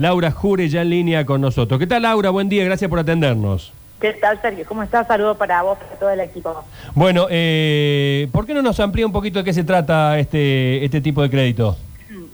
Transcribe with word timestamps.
Laura 0.00 0.30
Jure 0.30 0.68
ya 0.68 0.82
en 0.82 0.90
línea 0.90 1.26
con 1.26 1.40
nosotros. 1.40 1.76
¿Qué 1.80 1.86
tal 1.88 2.02
Laura? 2.02 2.30
Buen 2.30 2.48
día, 2.48 2.62
gracias 2.64 2.88
por 2.88 3.00
atendernos. 3.00 3.72
¿Qué 4.00 4.12
tal, 4.12 4.40
Sergio? 4.40 4.64
¿Cómo 4.64 4.84
estás? 4.84 5.08
Saludo 5.08 5.36
para 5.36 5.60
vos, 5.62 5.76
para 5.76 5.90
todo 5.96 6.10
el 6.10 6.20
equipo. 6.20 6.64
Bueno, 6.94 7.26
eh, 7.28 8.28
¿por 8.30 8.46
qué 8.46 8.54
no 8.54 8.62
nos 8.62 8.78
amplía 8.78 9.04
un 9.04 9.10
poquito 9.10 9.40
de 9.40 9.44
qué 9.44 9.52
se 9.52 9.64
trata 9.64 10.16
este, 10.20 10.84
este 10.84 11.00
tipo 11.00 11.20
de 11.20 11.30
crédito? 11.30 11.76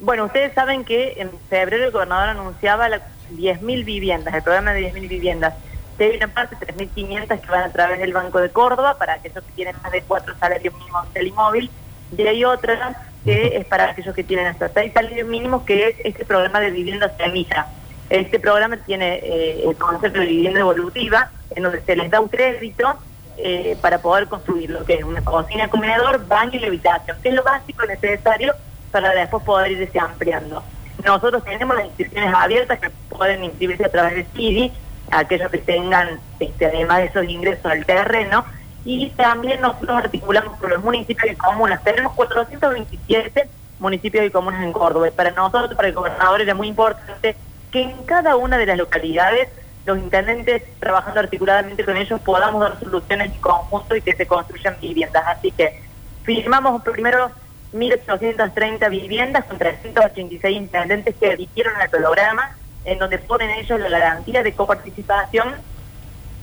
Bueno, 0.02 0.26
ustedes 0.26 0.52
saben 0.52 0.84
que 0.84 1.14
en 1.16 1.30
febrero 1.48 1.86
el 1.86 1.90
gobernador 1.90 2.28
anunciaba 2.28 2.90
las 2.90 3.00
10.000 3.34 3.82
viviendas, 3.86 4.34
el 4.34 4.42
programa 4.42 4.74
de 4.74 4.92
10.000 4.92 5.08
viviendas. 5.08 5.54
De 5.96 6.18
una 6.18 6.28
parte, 6.28 6.56
3.500 6.56 7.40
que 7.40 7.50
van 7.50 7.62
a 7.62 7.72
través 7.72 7.98
del 7.98 8.12
Banco 8.12 8.42
de 8.42 8.50
Córdoba 8.50 8.98
para 8.98 9.14
aquellos 9.14 9.42
que 9.42 9.52
tienen 9.52 9.74
más 9.82 9.90
de 9.90 10.02
cuatro 10.02 10.34
salarios 10.38 10.74
mínimos 10.74 11.10
del 11.14 11.28
inmóvil. 11.28 11.70
Y 12.14 12.26
hay 12.26 12.44
otra 12.44 12.94
que 13.24 13.56
es 13.56 13.64
para 13.66 13.90
aquellos 13.90 14.14
que 14.14 14.24
tienen 14.24 14.46
hasta 14.46 14.68
seis 14.68 14.92
salarios 14.92 15.26
mínimos, 15.26 15.62
que 15.62 15.88
es 15.88 15.96
este 16.04 16.24
programa 16.24 16.60
de 16.60 16.70
vivienda 16.70 17.14
semilla. 17.16 17.66
Este 18.10 18.38
programa 18.38 18.76
tiene 18.76 19.14
eh, 19.22 19.64
el 19.66 19.76
concepto 19.76 20.20
de 20.20 20.26
vivienda 20.26 20.60
evolutiva, 20.60 21.30
en 21.54 21.62
donde 21.62 21.80
se 21.80 21.96
les 21.96 22.10
da 22.10 22.20
un 22.20 22.28
crédito 22.28 22.96
eh, 23.38 23.76
para 23.80 23.98
poder 23.98 24.28
construir 24.28 24.70
lo 24.70 24.84
que 24.84 24.94
es 24.94 25.04
una 25.04 25.24
cocina, 25.24 25.68
comedor, 25.68 26.26
baño 26.26 26.60
y 26.60 26.64
habitación, 26.64 27.16
que 27.22 27.30
es 27.30 27.34
lo 27.34 27.42
básico 27.42 27.84
necesario 27.86 28.54
para 28.92 29.10
después 29.12 29.42
poder 29.42 29.72
irse 29.72 29.98
ampliando. 29.98 30.62
Nosotros 31.04 31.42
tenemos 31.44 31.76
las 31.76 31.86
inscripciones 31.86 32.32
abiertas 32.32 32.78
que 32.78 32.90
pueden 33.08 33.42
inscribirse 33.42 33.86
a 33.86 33.88
través 33.88 34.14
de 34.14 34.24
CIDI, 34.36 34.72
aquellos 35.10 35.50
que 35.50 35.58
tengan, 35.58 36.20
este, 36.38 36.66
además 36.66 36.98
de 36.98 37.04
esos 37.06 37.24
ingresos 37.24 37.66
al 37.66 37.84
terreno, 37.84 38.44
y 38.84 39.10
también 39.10 39.60
nosotros 39.60 39.96
articulamos 39.96 40.58
con 40.58 40.70
los 40.70 40.82
municipios 40.82 41.32
y 41.32 41.36
comunas. 41.36 41.82
Tenemos 41.82 42.12
427 42.12 43.48
municipios 43.78 44.26
y 44.26 44.30
comunas 44.30 44.62
en 44.62 44.72
Córdoba. 44.72 45.08
Para 45.14 45.30
nosotros, 45.30 45.74
para 45.74 45.88
el 45.88 45.94
gobernador, 45.94 46.40
era 46.40 46.54
muy 46.54 46.68
importante 46.68 47.36
que 47.70 47.82
en 47.82 48.04
cada 48.04 48.36
una 48.36 48.58
de 48.58 48.66
las 48.66 48.78
localidades 48.78 49.48
los 49.86 49.98
intendentes, 49.98 50.62
trabajando 50.80 51.20
articuladamente 51.20 51.84
con 51.84 51.96
ellos, 51.96 52.20
podamos 52.20 52.60
dar 52.60 52.78
soluciones 52.80 53.32
en 53.32 53.40
conjunto 53.40 53.96
y 53.96 54.00
que 54.00 54.14
se 54.14 54.26
construyan 54.26 54.76
viviendas. 54.80 55.24
Así 55.26 55.50
que 55.50 55.80
firmamos 56.22 56.82
primero 56.82 57.30
1.830 57.74 58.88
viviendas 58.90 59.44
con 59.44 59.58
386 59.58 60.56
intendentes 60.56 61.14
que 61.16 61.32
adhirieron 61.32 61.76
al 61.76 61.90
programa, 61.90 62.56
en 62.84 62.98
donde 62.98 63.18
ponen 63.18 63.50
ellos 63.50 63.78
la 63.80 63.88
garantía 63.88 64.42
de 64.42 64.52
coparticipación 64.52 65.54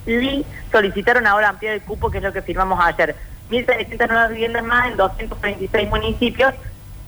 y 0.05 0.45
solicitaron 0.71 1.27
ahora 1.27 1.49
ampliar 1.49 1.75
el 1.75 1.81
cupo, 1.81 2.09
que 2.09 2.17
es 2.17 2.23
lo 2.23 2.33
que 2.33 2.41
firmamos 2.41 2.80
ayer. 2.83 3.16
1.600 3.49 4.08
nuevas 4.08 4.30
viviendas 4.30 4.63
más 4.63 4.88
en 4.88 4.97
236 4.97 5.89
municipios 5.89 6.53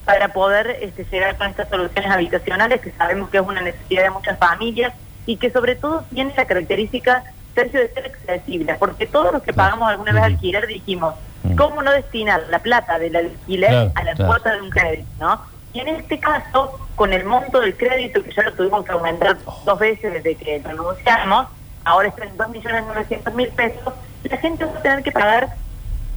para 0.04 0.28
poder 0.28 0.78
este, 0.82 1.04
llegar 1.04 1.36
con 1.36 1.48
estas 1.48 1.68
soluciones 1.68 2.10
habitacionales, 2.10 2.80
que 2.80 2.90
sabemos 2.92 3.30
que 3.30 3.38
es 3.38 3.42
una 3.42 3.62
necesidad 3.62 4.02
de 4.02 4.10
muchas 4.10 4.38
familias 4.38 4.92
y 5.26 5.36
que 5.36 5.50
sobre 5.50 5.76
todo 5.76 6.04
tiene 6.12 6.34
la 6.36 6.44
característica, 6.44 7.24
Sergio, 7.54 7.80
de 7.80 7.88
ser 7.88 8.06
accesible, 8.06 8.74
porque 8.78 9.06
todos 9.06 9.32
los 9.32 9.42
que 9.42 9.52
pagamos 9.52 9.88
alguna 9.88 10.12
vez 10.12 10.22
alquiler 10.22 10.66
dijimos, 10.66 11.14
¿cómo 11.56 11.82
no 11.82 11.92
destinar 11.92 12.44
la 12.50 12.58
plata 12.58 12.98
del 12.98 13.16
alquiler 13.16 13.90
a 13.94 14.04
la 14.04 14.14
cuota 14.14 14.52
de 14.52 14.60
un 14.60 14.70
crédito? 14.70 15.08
¿no? 15.18 15.40
Y 15.72 15.80
en 15.80 15.88
este 15.88 16.18
caso, 16.18 16.78
con 16.94 17.12
el 17.12 17.24
monto 17.24 17.60
del 17.60 17.76
crédito, 17.76 18.22
que 18.22 18.32
ya 18.32 18.42
lo 18.42 18.52
tuvimos 18.52 18.84
que 18.84 18.92
aumentar 18.92 19.38
dos 19.64 19.78
veces 19.78 20.12
desde 20.12 20.36
que 20.36 20.60
lo 20.60 20.70
anunciamos, 20.70 21.48
ahora 21.84 22.08
está 22.08 22.24
en 22.24 22.36
2.900.000 22.36 23.50
pesos, 23.52 23.94
la 24.24 24.36
gente 24.38 24.64
va 24.64 24.72
a 24.72 24.82
tener 24.82 25.02
que 25.02 25.12
pagar 25.12 25.54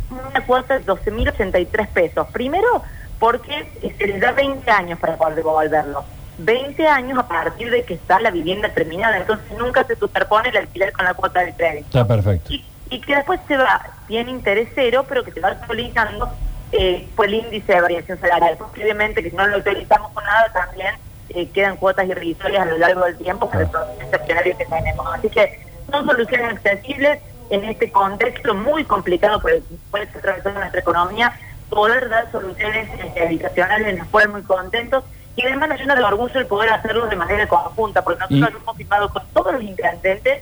una 0.09 0.45
cuota 0.45 0.79
de 0.79 0.85
12.083 0.85 1.87
pesos. 1.89 2.27
Primero, 2.31 2.83
porque 3.19 3.69
se 3.97 4.07
les 4.07 4.21
da 4.21 4.31
20 4.31 4.69
años 4.71 4.99
para 4.99 5.17
poder 5.17 5.35
devolverlo. 5.35 6.03
20 6.39 6.87
años 6.87 7.17
a 7.17 7.27
partir 7.27 7.71
de 7.71 7.83
que 7.83 7.95
está 7.95 8.19
la 8.19 8.29
vivienda 8.29 8.69
terminada, 8.69 9.17
entonces 9.17 9.45
nunca 9.57 9.83
se 9.85 9.95
superpone 9.95 10.49
el 10.49 10.57
alquiler 10.57 10.93
con 10.93 11.05
la 11.05 11.13
cuota 11.13 11.41
del 11.41 11.53
crédito. 11.55 11.87
Está 11.87 12.07
perfecto. 12.07 12.53
Y, 12.53 13.01
que 13.01 13.15
después 13.15 13.39
se 13.47 13.57
va, 13.57 13.81
tiene 14.07 14.31
interés 14.31 14.69
cero, 14.73 15.05
pero 15.09 15.23
que 15.23 15.31
se 15.31 15.41
va 15.41 15.49
actualizando 15.49 16.29
eh, 16.71 17.07
por 17.15 17.25
el 17.25 17.33
índice 17.33 17.73
de 17.73 17.81
variación 17.81 18.19
salarial. 18.19 18.55
Porque 18.57 18.83
obviamente 18.83 19.23
que 19.23 19.31
si 19.31 19.35
no 19.35 19.45
lo 19.47 19.57
utilizamos 19.57 20.11
con 20.13 20.23
nada, 20.23 20.49
también 20.53 20.95
eh, 21.29 21.49
quedan 21.49 21.75
cuotas 21.77 22.07
irrisorias 22.07 22.61
a 22.61 22.65
lo 22.65 22.77
largo 22.77 23.03
del 23.03 23.17
tiempo 23.17 23.49
para 23.49 23.63
el 23.63 23.69
proceso 23.69 24.01
excepcionario 24.01 24.57
que 24.57 24.65
tenemos. 24.65 25.13
Así 25.13 25.29
que 25.29 25.66
son 25.91 26.05
soluciones 26.05 26.53
accesibles 26.53 27.19
en 27.49 27.63
este 27.63 27.91
contexto 27.91 28.53
muy 28.53 28.83
complicado 28.83 29.41
por 29.41 29.51
el 29.51 29.63
cual 29.89 30.07
se 30.11 30.17
atravesó 30.19 30.51
nuestra 30.51 30.79
economía, 30.79 31.39
poder 31.69 32.09
dar 32.09 32.31
soluciones 32.31 32.89
este, 33.03 33.21
habitacionales 33.21 33.97
nos 33.97 34.07
pone 34.07 34.27
muy 34.27 34.41
contentos 34.43 35.03
y 35.35 35.45
además 35.45 35.69
nos 35.69 35.79
llena 35.79 35.95
de 35.95 36.03
orgullo 36.03 36.39
el 36.39 36.47
poder 36.47 36.69
hacerlo 36.71 37.07
de 37.07 37.15
manera 37.15 37.47
conjunta, 37.47 38.03
porque 38.03 38.19
nosotros 38.21 38.53
lo 38.53 38.59
hemos 38.59 38.77
firmado 38.77 39.09
con 39.09 39.23
todos 39.33 39.53
los 39.53 39.63
intendentes, 39.63 40.41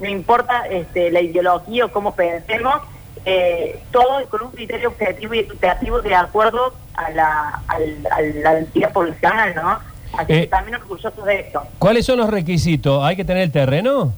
no 0.00 0.08
importa 0.08 0.66
este, 0.66 1.10
la 1.10 1.20
ideología 1.20 1.84
o 1.84 1.92
cómo 1.92 2.14
pensemos, 2.14 2.80
eh, 3.26 3.82
todo 3.90 4.24
con 4.30 4.42
un 4.42 4.50
criterio 4.52 4.88
objetivo 4.88 5.34
y 5.34 5.40
educativo 5.40 6.00
de 6.00 6.14
acuerdo 6.14 6.74
a 6.94 7.10
la, 7.10 7.62
a 7.68 7.78
la 7.78 8.58
entidad 8.58 8.92
poblacional, 8.92 9.54
¿no? 9.54 9.78
Así 10.14 10.26
que 10.26 10.40
eh, 10.40 10.46
también 10.46 10.76
orgullosos 10.76 11.24
de 11.24 11.40
esto. 11.40 11.62
¿Cuáles 11.78 12.06
son 12.06 12.18
los 12.18 12.30
requisitos? 12.30 13.04
¿Hay 13.04 13.16
que 13.16 13.24
tener 13.24 13.42
el 13.42 13.52
terreno? 13.52 14.14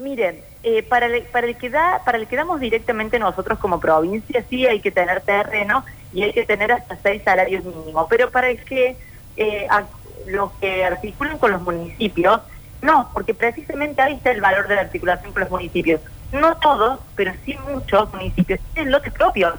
Miren, 0.00 0.40
eh, 0.62 0.82
para, 0.82 1.06
el, 1.06 1.56
que 1.58 1.68
da, 1.68 2.00
para 2.04 2.16
el 2.16 2.26
que 2.26 2.36
damos 2.36 2.58
directamente 2.58 3.18
nosotros 3.18 3.58
como 3.58 3.80
provincia, 3.80 4.42
sí 4.48 4.66
hay 4.66 4.80
que 4.80 4.90
tener 4.90 5.20
terreno 5.20 5.84
y 6.14 6.22
hay 6.22 6.32
que 6.32 6.46
tener 6.46 6.72
hasta 6.72 6.96
seis 7.02 7.22
salarios 7.22 7.64
mínimos, 7.64 8.06
pero 8.08 8.30
para 8.30 8.48
el 8.48 8.64
que 8.64 8.96
eh, 9.36 9.68
los 10.26 10.52
que 10.52 10.84
articulan 10.84 11.36
con 11.36 11.52
los 11.52 11.60
municipios, 11.60 12.40
no, 12.80 13.10
porque 13.12 13.34
precisamente 13.34 14.00
ahí 14.00 14.14
está 14.14 14.30
el 14.30 14.40
valor 14.40 14.68
de 14.68 14.76
la 14.76 14.80
articulación 14.82 15.32
con 15.32 15.40
los 15.42 15.50
municipios. 15.50 16.00
No 16.32 16.56
todos, 16.56 16.98
pero 17.14 17.32
sí 17.44 17.58
muchos 17.68 18.10
municipios 18.14 18.58
tienen 18.72 18.90
lotes 18.90 19.12
propios, 19.12 19.54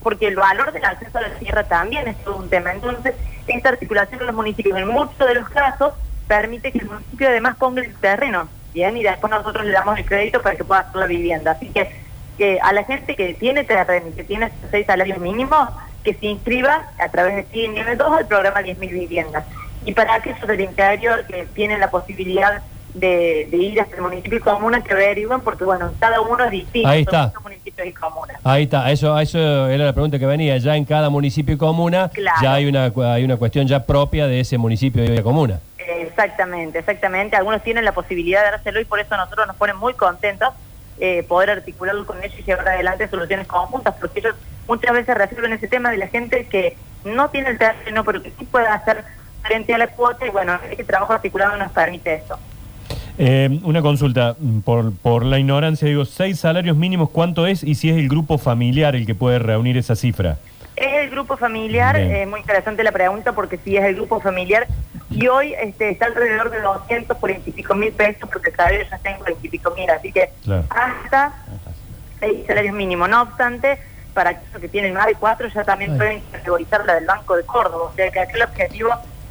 porque 0.00 0.28
el 0.28 0.36
valor 0.36 0.72
del 0.72 0.84
acceso 0.84 1.18
a 1.18 1.22
la 1.22 1.34
tierra 1.34 1.64
también 1.64 2.06
es 2.06 2.22
todo 2.22 2.36
un 2.36 2.48
tema. 2.48 2.72
Entonces, 2.72 3.14
esta 3.48 3.70
articulación 3.70 4.18
con 4.18 4.28
los 4.28 4.36
municipios, 4.36 4.78
en 4.78 4.86
muchos 4.86 5.26
de 5.26 5.34
los 5.34 5.48
casos, 5.48 5.94
permite 6.28 6.70
que 6.70 6.78
el 6.78 6.86
municipio 6.86 7.28
además 7.28 7.56
ponga 7.56 7.82
el 7.82 7.92
terreno 7.96 8.48
bien, 8.72 8.96
y 8.96 9.02
después 9.02 9.30
nosotros 9.30 9.64
le 9.64 9.72
damos 9.72 9.98
el 9.98 10.04
crédito 10.04 10.42
para 10.42 10.56
que 10.56 10.64
pueda 10.64 10.80
hacer 10.80 10.96
la 10.96 11.06
vivienda. 11.06 11.52
Así 11.52 11.68
que, 11.68 11.90
que 12.38 12.58
a 12.60 12.72
la 12.72 12.84
gente 12.84 13.14
que 13.14 13.34
tiene 13.34 13.64
terreno 13.64 14.08
y 14.08 14.12
que 14.12 14.24
tiene 14.24 14.50
seis 14.70 14.86
salarios 14.86 15.18
mínimos, 15.18 15.68
que 16.02 16.14
se 16.14 16.26
inscriba 16.26 16.90
a 16.98 17.08
través 17.08 17.36
de 17.36 17.42
CIE 17.44 17.68
nivel 17.68 17.96
2 17.96 18.12
al 18.18 18.26
programa 18.26 18.60
10.000 18.60 18.90
viviendas. 18.90 19.44
Y 19.84 19.92
para 19.92 20.14
aquellos 20.14 20.46
del 20.46 20.60
interior 20.60 21.24
que 21.26 21.46
tienen 21.54 21.80
la 21.80 21.90
posibilidad 21.90 22.62
de, 22.94 23.48
ir 23.52 23.80
hasta 23.80 23.96
el 23.96 24.02
municipio 24.02 24.38
y 24.38 24.40
comuna 24.40 24.82
que 24.82 24.92
averigüen, 24.92 25.40
porque 25.40 25.64
bueno, 25.64 25.90
cada 25.98 26.20
uno 26.20 26.44
es 26.44 26.50
distinto. 26.50 26.88
Ahí 26.88 27.02
está. 27.02 27.32
municipios 27.42 27.86
y 27.86 27.92
comunas. 27.92 28.36
Ahí 28.44 28.64
está, 28.64 28.90
eso, 28.90 29.18
eso 29.18 29.68
era 29.68 29.86
la 29.86 29.92
pregunta 29.92 30.18
que 30.18 30.26
venía. 30.26 30.56
Ya 30.58 30.76
en 30.76 30.84
cada 30.84 31.08
municipio 31.10 31.54
y 31.54 31.58
comuna 31.58 32.10
ya 32.42 32.54
hay 32.54 32.66
una, 32.66 32.92
hay 33.12 33.24
una 33.24 33.36
cuestión 33.36 33.66
ya 33.66 33.84
propia 33.84 34.26
de 34.26 34.40
ese 34.40 34.58
municipio 34.58 35.04
y 35.04 35.22
comuna. 35.22 35.60
Exactamente, 36.12 36.78
exactamente. 36.78 37.36
Algunos 37.36 37.62
tienen 37.62 37.84
la 37.86 37.92
posibilidad 37.92 38.44
de 38.44 38.50
dárselo 38.50 38.80
y 38.80 38.84
por 38.84 39.00
eso 39.00 39.16
nosotros 39.16 39.46
nos 39.46 39.56
ponen 39.56 39.76
muy 39.76 39.94
contentos 39.94 40.50
eh, 41.00 41.24
poder 41.26 41.50
articularlo 41.50 42.06
con 42.06 42.22
ellos 42.22 42.38
y 42.38 42.42
llevar 42.42 42.68
adelante 42.68 43.08
soluciones 43.08 43.46
conjuntas, 43.46 43.94
porque 43.98 44.20
ellos 44.20 44.34
muchas 44.68 44.92
veces 44.92 45.16
resuelven 45.16 45.54
ese 45.54 45.68
tema 45.68 45.90
de 45.90 45.96
la 45.96 46.08
gente 46.08 46.46
que 46.46 46.76
no 47.04 47.30
tiene 47.30 47.50
el 47.50 47.58
terreno, 47.58 48.04
pero 48.04 48.22
que 48.22 48.30
sí 48.38 48.44
puede 48.44 48.66
hacer 48.66 49.02
frente 49.42 49.74
a 49.74 49.78
la 49.78 49.86
cuota 49.88 50.26
y 50.26 50.30
bueno, 50.30 50.58
este 50.70 50.84
trabajo 50.84 51.14
articulado 51.14 51.56
nos 51.56 51.72
permite 51.72 52.14
eso. 52.14 52.38
Eh, 53.16 53.58
una 53.62 53.80
consulta, 53.80 54.36
por, 54.64 54.94
por 54.94 55.24
la 55.24 55.38
ignorancia, 55.38 55.88
digo, 55.88 56.04
seis 56.04 56.38
salarios 56.40 56.76
mínimos, 56.76 57.08
¿cuánto 57.08 57.46
es 57.46 57.64
y 57.64 57.74
si 57.74 57.88
es 57.88 57.96
el 57.96 58.08
grupo 58.08 58.36
familiar 58.36 58.94
el 58.94 59.06
que 59.06 59.14
puede 59.14 59.38
reunir 59.38 59.78
esa 59.78 59.96
cifra? 59.96 60.36
Es 60.76 60.92
el 61.04 61.10
grupo 61.10 61.36
familiar, 61.36 61.96
es 61.96 62.28
muy 62.28 62.40
interesante 62.40 62.82
la 62.82 62.92
pregunta 62.92 63.32
porque 63.32 63.58
si 63.58 63.76
es 63.76 63.84
el 63.84 63.94
grupo 63.94 64.20
familiar 64.20 64.66
y 65.12 65.28
hoy 65.28 65.54
este, 65.54 65.90
está 65.90 66.06
alrededor 66.06 66.50
de 66.50 66.60
240 66.60 67.50
y 67.50 67.52
pico 67.52 67.74
mil 67.74 67.92
pesos 67.92 68.28
porque 68.32 68.50
cada 68.50 68.70
vez 68.70 68.88
ya 68.90 68.98
tengo 68.98 69.24
20 69.24 69.46
y 69.46 69.50
pico 69.50 69.70
mil, 69.72 69.88
así 69.90 70.12
que 70.12 70.30
hasta 70.70 71.34
seis 72.20 72.46
salarios 72.46 72.74
mínimos. 72.74 73.08
No 73.08 73.22
obstante, 73.22 73.78
para 74.14 74.30
aquellos 74.30 74.60
que 74.60 74.68
tienen 74.68 74.94
más 74.94 75.06
de 75.06 75.14
cuatro 75.14 75.48
ya 75.48 75.64
también 75.64 75.96
pueden 75.96 76.20
categorizar 76.32 76.84
la 76.84 76.94
del 76.94 77.06
Banco 77.06 77.36
de 77.36 77.44
Córdoba, 77.44 77.84
o 77.84 77.94
sea 77.94 78.10
que 78.10 78.20
aquel 78.20 78.42
objetivo 78.42 78.90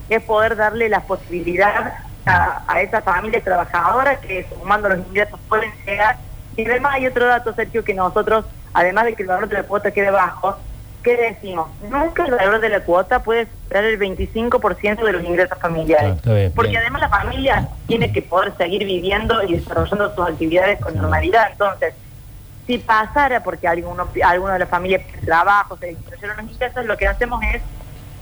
es 0.10 0.22
poder 0.24 0.56
darle 0.56 0.90
la 0.90 1.02
posibilidad 1.02 1.94
a, 2.26 2.64
a 2.68 2.82
esa 2.82 3.02
familia 3.02 3.42
trabajadora 3.42 4.20
que 4.20 4.46
sumando 4.50 4.90
los 4.90 5.00
ingresos 5.00 5.40
pueden 5.48 5.72
llegar. 5.86 6.18
Y 6.56 6.66
además 6.66 6.96
hay 6.96 7.08
otro 7.08 7.26
dato, 7.26 7.54
Sergio, 7.54 7.84
que 7.84 7.94
nosotros, 7.94 8.46
además 8.74 9.06
de 9.06 9.16
que 9.16 9.24
el 9.24 9.30
valor 9.30 9.48
de 9.48 9.56
la 9.56 9.64
cuota 9.64 9.92
quede 9.92 10.12
bajo, 10.12 10.58
¿qué 11.04 11.18
decimos? 11.18 11.68
Nunca 11.90 12.26
el 12.26 12.32
valor 12.32 12.60
de 12.62 12.70
la 12.70 12.82
cuota 12.82 13.24
puede 13.24 13.46
superar 13.46 13.86
el 13.86 14.00
25% 14.00 15.04
de 15.04 15.12
los 15.12 15.24
ingresos 15.24 15.58
familiares. 15.60 16.16
Ah, 16.26 16.50
porque 16.56 16.78
además 16.78 17.02
la 17.02 17.10
familia 17.10 17.68
tiene 17.88 18.12
que 18.12 18.22
poder 18.22 18.54
seguir 18.58 18.86
viviendo 18.86 19.42
y 19.44 19.56
desarrollando 19.56 20.14
sus 20.16 20.28
actividades 20.28 20.80
con 20.80 20.96
normalidad. 20.96 21.50
Entonces, 21.52 21.94
si 22.68 22.78
pasara 22.78 23.44
porque 23.44 23.68
alguno, 23.68 24.08
alguno 24.24 24.54
de 24.54 24.60
la 24.60 24.68
familia 24.68 25.02
trabajo, 25.26 25.78
se 25.78 25.88
disminuyeron 25.88 26.38
los 26.38 26.52
ingresos, 26.52 26.86
lo 26.86 26.98
que 26.98 27.08
hacemos 27.08 27.42
es 27.54 27.62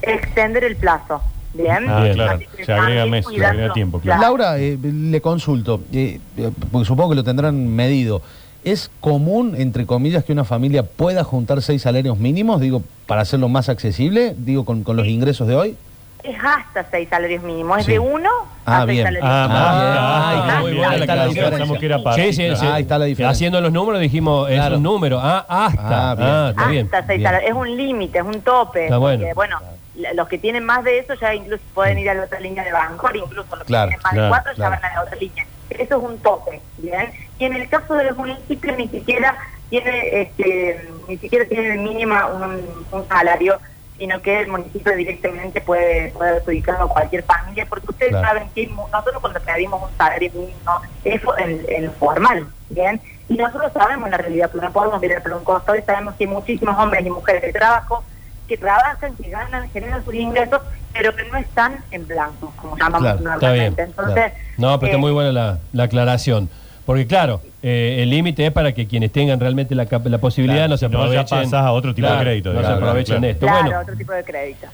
extender 0.02 0.64
el 0.64 0.76
plazo. 0.76 1.22
Bien, 1.52 1.84
Ah, 1.88 2.08
claro. 2.14 2.38
Se 2.64 2.72
agrega 2.72 3.06
mes, 3.06 3.26
se 3.26 3.44
agrega 3.44 3.72
tiempo, 3.72 3.98
claro. 3.98 4.20
Laura, 4.22 4.58
eh, 4.58 4.78
le 4.80 5.20
consulto, 5.20 5.80
eh, 5.92 6.20
eh, 6.36 6.50
porque 6.70 6.84
supongo 6.86 7.10
que 7.10 7.16
lo 7.16 7.24
tendrán 7.24 7.74
medido. 7.74 8.22
¿Es 8.64 8.90
común, 9.00 9.54
entre 9.56 9.86
comillas, 9.86 10.22
que 10.24 10.32
una 10.32 10.44
familia 10.44 10.82
pueda 10.82 11.24
juntar 11.24 11.62
seis 11.62 11.82
salarios 11.82 12.18
mínimos, 12.18 12.60
digo, 12.60 12.82
para 13.06 13.22
hacerlo 13.22 13.48
más 13.48 13.68
accesible, 13.68 14.34
digo, 14.36 14.64
con, 14.64 14.82
con 14.84 14.96
los 14.96 15.06
ingresos 15.06 15.48
de 15.48 15.56
hoy? 15.56 15.76
Es 16.22 16.36
hasta 16.44 16.84
seis 16.90 17.08
salarios 17.08 17.42
mínimos, 17.42 17.78
es 17.78 17.86
Sí. 17.86 17.92
de 17.92 17.98
uno 17.98 18.28
Ah, 18.66 18.82
a 18.82 18.84
seis 18.84 18.88
bien. 18.90 19.04
salarios 19.06 19.24
Ah, 19.26 19.46
mínimos. 19.48 19.62
más. 19.62 19.80
bien. 19.80 20.54
Ah, 20.54 20.60
muy 20.60 20.70
ahí 20.94 21.00
está 21.00 21.16
la 21.16 21.24
diferencia. 21.26 21.50
Pensamos 21.50 21.78
que 21.78 21.86
era 21.86 22.02
parte. 22.02 22.22
Sí, 22.22 22.32
sí, 22.34 22.56
sí. 22.56 22.66
Ahí 22.66 22.82
está 22.82 22.98
la 22.98 23.04
diferencia. 23.06 23.30
Haciendo 23.30 23.60
los 23.62 23.72
números 23.72 24.00
dijimos, 24.02 24.50
es 24.50 24.56
Claro. 24.56 24.76
un 24.76 24.82
número. 24.82 25.18
Ah, 25.22 25.46
hasta. 25.48 26.10
Ah, 26.10 26.14
bien. 26.14 26.28
Ah, 26.28 26.48
está 26.50 26.66
bien. 26.68 26.84
Hasta 26.86 27.06
seis 27.06 27.18
Bien. 27.20 27.28
salarios. 27.30 27.50
Es 27.50 27.56
un 27.56 27.76
límite, 27.76 28.18
es 28.18 28.24
un 28.24 28.40
tope. 28.42 28.84
Está 28.84 28.98
bueno. 28.98 29.20
porque, 29.20 29.32
bueno, 29.34 29.58
la- 29.96 30.12
los 30.12 30.28
que 30.28 30.36
tienen 30.36 30.62
más 30.66 30.84
de 30.84 30.98
eso 30.98 31.14
ya 31.18 31.34
incluso 31.34 31.62
pueden 31.72 31.98
ir 31.98 32.10
a 32.10 32.14
la 32.14 32.24
otra 32.24 32.38
línea 32.40 32.62
de 32.64 32.72
Bancor, 32.72 33.16
incluso 33.16 33.56
los 33.56 33.64
Claro, 33.64 33.88
que 33.90 33.96
tienen 33.96 34.02
más 34.02 34.12
claro, 34.12 34.22
de 34.24 34.28
cuatro 34.28 34.52
claro. 34.56 34.74
ya 34.74 34.80
van 34.80 34.90
a 34.92 34.94
la 34.96 35.02
otra 35.02 35.16
línea. 35.16 35.46
Eso 35.70 35.96
es 35.98 36.02
un 36.04 36.18
tope, 36.18 36.60
¿bien? 36.78 37.10
Y 37.38 37.44
en 37.44 37.54
el 37.54 37.68
caso 37.68 37.94
de 37.94 38.04
los 38.04 38.16
municipios 38.16 38.76
ni 38.76 38.88
siquiera 38.88 39.36
tiene, 39.70 40.22
este, 40.22 40.88
ni 41.08 41.16
siquiera 41.16 41.44
tiene 41.46 41.76
mínima 41.78 42.26
un, 42.26 42.60
un 42.92 43.08
salario, 43.08 43.58
sino 43.98 44.20
que 44.22 44.40
el 44.40 44.48
municipio 44.48 44.96
directamente 44.96 45.60
puede, 45.60 46.10
puede 46.10 46.38
adjudicarlo 46.38 46.84
a 46.86 46.88
cualquier 46.88 47.22
familia, 47.22 47.66
porque 47.68 47.86
ustedes 47.90 48.10
Claro. 48.12 48.26
saben 48.26 48.48
que 48.54 48.66
nosotros 48.66 49.20
cuando 49.20 49.40
pedimos 49.40 49.82
un 49.82 49.96
salario 49.96 50.30
mínimo 50.32 50.80
es 51.04 51.20
en, 51.38 51.64
en 51.68 51.92
formal, 51.92 52.46
¿bien? 52.70 53.00
Y 53.28 53.34
nosotros 53.34 53.70
sabemos 53.72 54.10
la 54.10 54.16
realidad, 54.16 54.50
pero 54.52 54.64
no 54.64 54.72
podemos 54.72 55.00
mirar 55.00 55.22
por 55.22 55.32
un 55.34 55.44
costado 55.44 55.78
y 55.78 55.82
sabemos 55.82 56.14
que 56.16 56.24
hay 56.24 56.30
muchísimos 56.30 56.76
hombres 56.78 57.06
y 57.06 57.10
mujeres 57.10 57.42
de 57.42 57.52
trabajo 57.52 58.02
que 58.50 58.56
trabajan, 58.58 59.14
que 59.14 59.30
ganan, 59.30 59.70
generan 59.70 60.04
sus 60.04 60.12
ingresos, 60.12 60.60
pero 60.92 61.14
que 61.14 61.22
no 61.30 61.38
están 61.38 61.76
en 61.92 62.04
blanco, 62.08 62.52
como 62.56 62.76
llamamos 62.76 63.00
Claro, 63.00 63.34
Está 63.34 63.52
bien. 63.52 63.74
normalmente. 63.76 63.82
Entonces, 63.84 64.32
No, 64.58 64.80
pero 64.80 64.88
está 64.90 64.96
eh, 64.98 65.00
muy 65.00 65.12
buena 65.12 65.30
la, 65.30 65.58
la 65.72 65.84
aclaración. 65.84 66.48
Porque 66.84 67.06
claro, 67.06 67.40
eh, 67.62 67.98
el 68.02 68.10
límite 68.10 68.44
es 68.46 68.50
para 68.50 68.72
que 68.72 68.88
quienes 68.88 69.12
tengan 69.12 69.38
realmente 69.38 69.76
la, 69.76 69.86
la 69.88 70.18
posibilidad 70.18 70.62
Claro, 70.66 70.70
no 70.70 70.76
se 70.78 70.86
si 70.86 70.92
no, 70.92 70.98
ya 70.98 71.20
aprovechen. 71.20 71.38
pasás 71.50 71.64
a 71.64 71.70
otro 71.70 71.94
tipo 71.94 72.08
de 72.08 72.18
crédito, 72.18 72.52
No 72.52 72.60
se 72.60 72.66
aprovechen 72.66 73.20
de 73.20 73.30
esto. 73.30 73.46
Claro, 73.46 73.62
bueno, 73.66 73.80
otro 73.82 73.96
tipo 73.96 74.12
de 74.12 74.24
crédito. 74.24 74.66